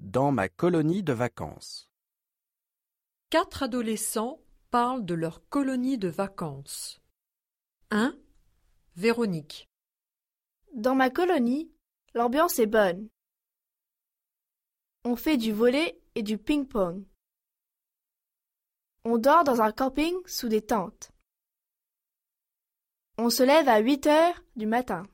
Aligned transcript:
dans 0.00 0.32
ma 0.32 0.48
colonie 0.48 1.02
de 1.02 1.12
vacances. 1.12 1.88
Quatre 3.28 3.62
adolescents 3.62 4.40
parlent 4.70 5.04
de 5.04 5.14
leur 5.14 5.46
colonie 5.48 5.98
de 5.98 6.08
vacances. 6.08 7.00
1. 7.90 8.16
Véronique. 8.96 9.68
Dans 10.74 10.94
ma 10.94 11.10
colonie, 11.10 11.70
l'ambiance 12.14 12.58
est 12.58 12.66
bonne. 12.66 13.08
On 15.04 15.16
fait 15.16 15.36
du 15.36 15.52
volley 15.52 16.00
et 16.14 16.22
du 16.22 16.38
ping-pong. 16.38 17.04
On 19.04 19.18
dort 19.18 19.44
dans 19.44 19.60
un 19.60 19.72
camping 19.72 20.14
sous 20.26 20.48
des 20.48 20.62
tentes. 20.62 21.12
On 23.16 23.30
se 23.30 23.42
lève 23.42 23.68
à 23.68 23.78
8 23.78 24.06
heures 24.06 24.42
du 24.56 24.66
matin. 24.66 25.04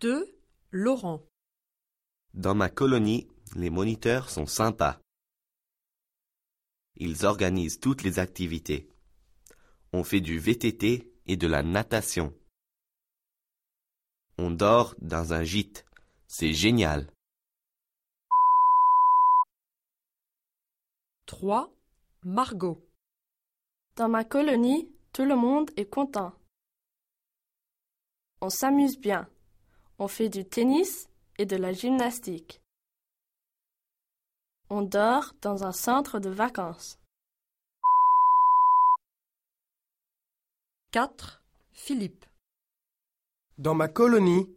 2. 0.00 0.35
Laurent. 0.78 1.22
Dans 2.34 2.54
ma 2.54 2.68
colonie, 2.68 3.26
les 3.54 3.70
moniteurs 3.70 4.28
sont 4.28 4.44
sympas. 4.44 5.00
Ils 6.96 7.24
organisent 7.24 7.80
toutes 7.80 8.02
les 8.02 8.18
activités. 8.18 8.86
On 9.94 10.04
fait 10.04 10.20
du 10.20 10.38
VTT 10.38 11.10
et 11.24 11.36
de 11.38 11.46
la 11.46 11.62
natation. 11.62 12.34
On 14.36 14.50
dort 14.50 14.94
dans 15.00 15.32
un 15.32 15.44
gîte. 15.44 15.86
C'est 16.26 16.52
génial. 16.52 17.10
3. 21.24 21.74
Margot. 22.22 22.86
Dans 23.96 24.10
ma 24.10 24.24
colonie, 24.24 24.92
tout 25.14 25.24
le 25.24 25.36
monde 25.36 25.70
est 25.78 25.88
content. 25.88 26.34
On 28.42 28.50
s'amuse 28.50 28.98
bien. 29.00 29.26
On 29.98 30.08
fait 30.08 30.28
du 30.28 30.44
tennis 30.44 31.08
et 31.38 31.46
de 31.46 31.56
la 31.56 31.72
gymnastique. 31.72 32.60
On 34.68 34.82
dort 34.82 35.34
dans 35.40 35.64
un 35.64 35.72
centre 35.72 36.18
de 36.18 36.28
vacances. 36.28 36.98
4. 40.90 41.42
Philippe. 41.72 42.26
Dans 43.58 43.74
ma 43.74 43.88
colonie, 43.88 44.54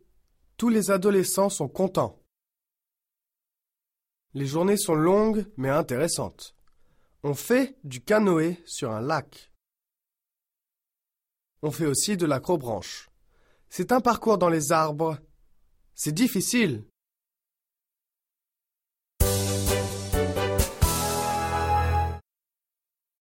tous 0.58 0.70
les 0.70 0.92
adolescents 0.92 1.50
sont 1.50 1.70
contents. 1.70 2.20
Les 4.34 4.46
journées 4.46 4.78
sont 4.78 4.96
longues 4.96 5.46
mais 5.56 5.70
intéressantes. 5.70 6.56
On 7.24 7.34
fait 7.34 7.78
du 7.84 8.02
canoë 8.02 8.62
sur 8.66 8.92
un 8.92 9.02
lac. 9.02 9.52
On 11.62 11.72
fait 11.72 11.86
aussi 11.86 12.18
de 12.18 12.26
l'acrobranche. 12.26 13.10
C'est 13.70 13.92
un 13.92 14.02
parcours 14.02 14.38
dans 14.38 14.50
les 14.50 14.72
arbres. 14.72 15.18
C'est 16.02 16.14
difficile, 16.14 16.86